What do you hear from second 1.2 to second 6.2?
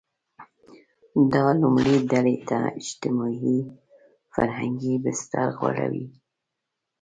دا لومړۍ ډلې ته اجتماعي– فرهنګي بستر غوړوي.